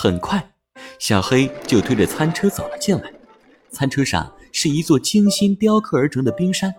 [0.00, 0.52] 很快，
[1.00, 3.12] 小黑就推着餐车走了进来。
[3.72, 6.72] 餐车上是一座精心雕刻而成的冰山，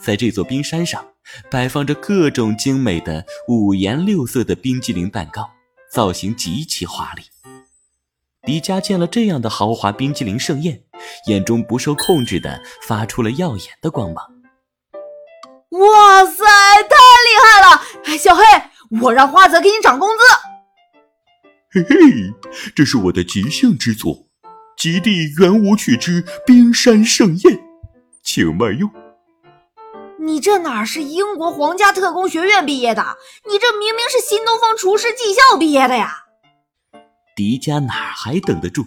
[0.00, 1.06] 在这座冰山上
[1.48, 5.48] 摆放着各种精美的五颜六色的冰激凌蛋糕，
[5.92, 7.22] 造型极其华丽。
[8.42, 10.82] 迪迦见了这样的豪华冰激凌盛宴，
[11.28, 14.26] 眼中不受控制的发出了耀眼的光芒。
[15.70, 18.18] 哇塞，太厉害了！
[18.18, 18.42] 小黑，
[19.02, 20.45] 我让花泽给你涨工资。
[21.76, 22.32] 嘿嘿，
[22.74, 24.14] 这是我的即兴之作，
[24.78, 27.54] 《极地圆舞曲之冰山盛宴》，
[28.22, 28.90] 请慢用。
[30.18, 33.04] 你这哪是英国皇家特工学院毕业的？
[33.46, 36.24] 你这明明是新东方厨师技校毕业的呀！
[37.36, 38.86] 迪迦哪还等得住，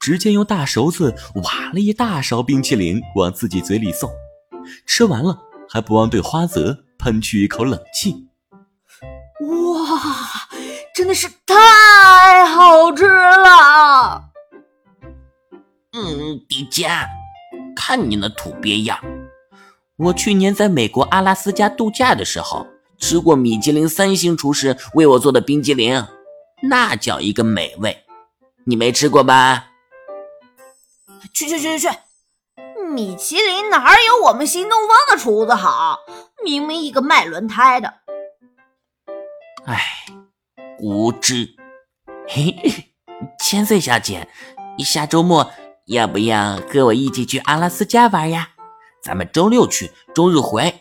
[0.00, 1.14] 直接用大勺子
[1.44, 4.10] 挖了一大勺冰淇淋往自己嘴里送，
[4.84, 8.26] 吃完了还不忘对花泽喷去一口冷气。
[9.40, 10.00] 哇，
[10.94, 11.54] 真的是太
[16.74, 17.06] 嗯，迪迦，
[17.76, 18.98] 看你那土鳖样，
[19.96, 22.66] 我去年在美国阿拉斯加度假的时候
[22.98, 26.04] 吃过米其林三星厨师为我做的冰激凌。
[26.62, 28.04] 那叫一个美味，
[28.64, 29.66] 你没吃过吧？
[31.32, 31.88] 去去去去去！
[32.92, 35.98] 米其林哪有我们新东方的厨子好？
[36.44, 37.94] 明明一个卖轮胎的。
[39.66, 40.06] 唉，
[40.80, 41.54] 无知。
[42.28, 42.54] 嘿，
[43.38, 44.28] 千岁小姐，
[44.78, 45.50] 你下周末
[45.86, 48.50] 要不要和我一起去阿拉斯加玩呀？
[49.02, 50.74] 咱们周六去，周日回。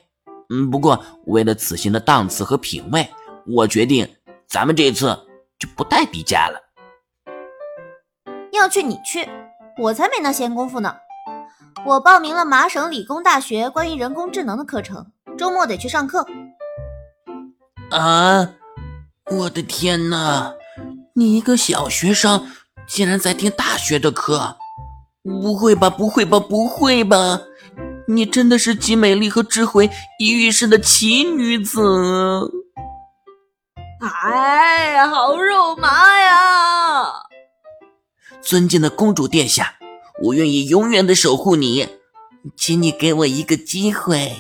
[0.50, 3.10] 嗯，不过为了此行的档次和品味，
[3.46, 4.16] 我决定
[4.48, 5.18] 咱们这次。
[5.60, 6.60] 就不带迪迦了。
[8.52, 9.30] 要去你去，
[9.78, 10.94] 我才没那闲工夫呢。
[11.86, 15.06] 我报名了麻省理工大学关于人工智能的课程，
[15.38, 16.28] 周末得去上课。
[17.92, 18.50] 啊！
[19.32, 20.54] 我的天哪！
[21.14, 22.46] 你一个小学生
[22.86, 24.58] 竟然在听大学的课？
[25.24, 25.90] 不会吧？
[25.90, 26.40] 不会吧？
[26.40, 27.42] 不会吧？
[28.08, 29.90] 你真的是集美丽和智慧
[30.20, 32.52] 于一身的奇女子！
[34.02, 37.14] 哎，好肉麻呀！
[38.42, 39.76] 尊敬的公主殿下，
[40.24, 41.88] 我愿意永远的守护你，
[42.58, 44.36] 请你给我一个机会。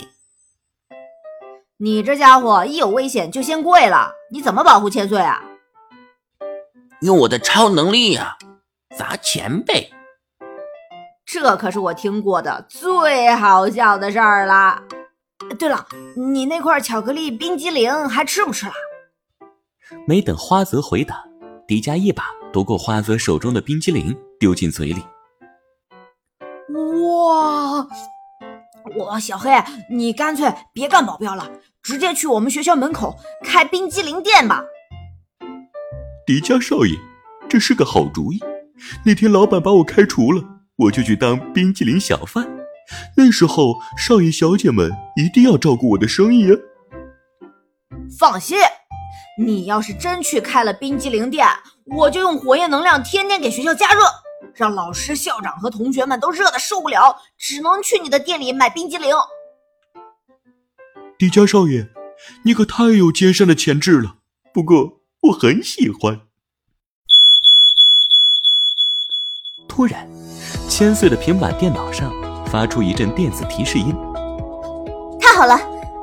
[1.77, 5.41] 你这家伙一有危险就先跪了，你怎么保护千岁啊？
[6.99, 8.37] 用我的超能力呀，
[8.97, 9.89] 砸钱呗！
[11.25, 14.83] 这可是我听过的最好笑的事儿了。
[15.57, 15.85] 对了，
[16.31, 18.73] 你那块巧克力冰激凌还吃不吃了？
[20.07, 21.23] 没等花泽回答，
[21.67, 25.03] 迪迦一把夺过花泽手中的冰激凌，丢进嘴里。
[27.03, 27.87] 哇！
[28.95, 29.51] 我小黑，
[29.89, 31.49] 你干脆别干保镖了，
[31.81, 34.63] 直接去我们学校门口开冰激凌店吧。
[36.25, 36.97] 迪迦少爷，
[37.49, 38.39] 这是个好主意。
[39.05, 40.41] 那天老板把我开除了，
[40.77, 42.47] 我就去当冰激凌小贩。
[43.15, 46.57] 那时候少爷小姐们一定要照顾我的生意啊。
[48.19, 48.57] 放心。
[49.35, 51.47] 你要是真去开了冰激凌店，
[51.97, 54.01] 我就用火焰能量天天给学校加热，
[54.53, 59.15] 让老师、校长和同学们都热的受不了，只能去你的店里买冰激凌。
[61.17, 61.87] 迪迦少爷，
[62.43, 64.17] 你可太有奸商的潜质了，
[64.53, 66.21] 不过我很喜欢。
[69.67, 70.07] 突然，
[70.75, 72.11] 千岁的平板电脑上
[72.47, 73.95] 发出一阵电子提示音
[75.21, 75.55] ：“太好了，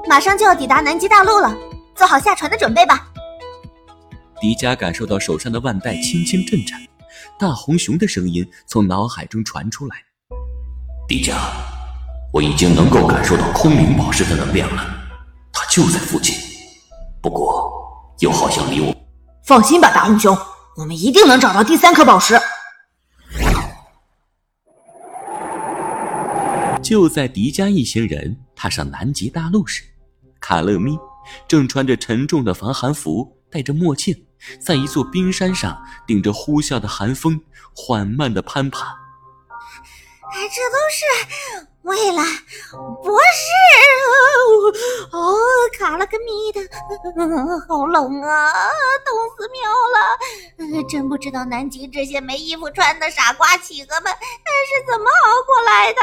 [0.08, 1.52] 马上就要抵达南极大陆了，
[1.96, 3.08] 做好下船的准备吧。”
[4.40, 6.80] 迪迦感受到手上的腕带轻轻震颤，
[7.36, 9.96] 大红熊的声音从脑海中传出来
[11.08, 11.34] ：“迪迦，
[12.32, 14.84] 我已经能够感受到空灵宝石的能量了，
[15.52, 16.36] 它就在附近，
[17.20, 17.72] 不过
[18.20, 18.94] 又好像离我……
[19.44, 20.38] 放心吧，大红熊，
[20.76, 22.40] 我们一定能找到第三颗宝石。”
[26.90, 29.84] 就在迪迦一行人踏上南极大陆时，
[30.40, 30.98] 卡乐咪
[31.46, 34.26] 正穿着沉重的防寒服，戴着墨镜。
[34.60, 37.40] 在一座冰山上，顶着呼啸的寒风，
[37.72, 38.86] 缓慢的攀爬。
[40.32, 42.24] 哎，这都是为了
[43.04, 45.36] 博士哦！
[45.78, 46.60] 卡了个咪的，
[47.68, 48.52] 好冷啊，
[49.06, 50.84] 冻死喵了！
[50.88, 56.00] 真不知道南极这些没衣服穿的傻瓜企鹅们是怎么熬过来的。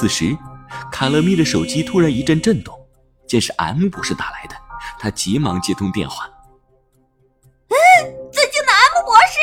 [0.00, 0.02] 嗯。
[0.02, 0.36] 此时，
[0.90, 2.74] 卡勒咪的手机突然一阵震动，
[3.28, 4.56] 见是 M 博士打来的。
[4.98, 6.26] 他急忙接通电话。
[7.68, 7.76] 嗯，
[8.32, 9.34] 尊敬的 M 博士，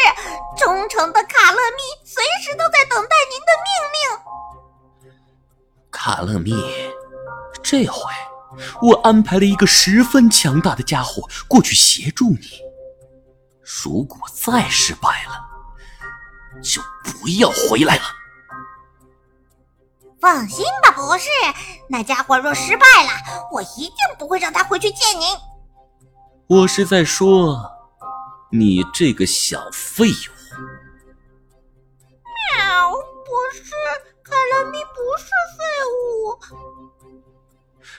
[0.58, 5.12] 忠诚的卡勒咪随时都在等待您的命令。
[5.92, 6.52] 卡勒咪，
[7.62, 8.02] 这回
[8.82, 12.60] 我安排了一个十分强大的家伙过去协助你。
[13.84, 15.46] 如果再失败了，
[16.64, 18.04] 就不要回来了。
[20.20, 21.30] 放心吧，博士，
[21.90, 23.12] 那家伙若失败了，
[23.52, 25.28] 我一定不会让他回去见您。
[26.48, 27.72] 我是在说，
[28.52, 30.14] 你这个小废物。
[32.58, 33.00] 喵，博
[33.54, 33.62] 士，
[34.24, 35.28] 卡乐咪不是
[35.58, 36.40] 废物。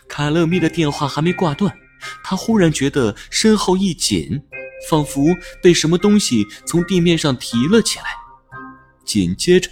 [0.09, 1.73] 卡乐咪的电话还没挂断，
[2.25, 4.43] 他忽然觉得身后一紧，
[4.91, 5.23] 仿佛
[5.63, 8.07] 被什么东西从地面上提了起来。
[9.05, 9.71] 紧接着，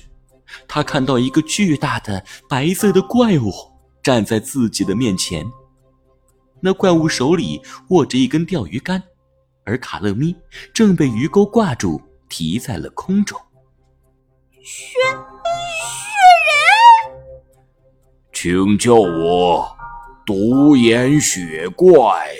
[0.68, 3.52] 他看到一个巨大的白色的怪物
[4.02, 5.44] 站在自己的面前。
[6.60, 7.60] 那怪物手里
[7.90, 9.02] 握着一根钓鱼竿，
[9.64, 10.34] 而卡乐咪
[10.72, 13.38] 正被鱼钩挂住，提在了空中。
[14.62, 16.16] 雪雪
[17.08, 17.16] 人，
[18.32, 19.68] 请叫我
[20.24, 22.34] 独眼雪怪。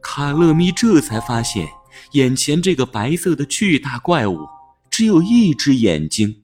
[0.00, 1.68] 卡乐咪这才发现，
[2.12, 4.48] 眼前这个白色的巨大怪物
[4.90, 6.42] 只有一只眼睛，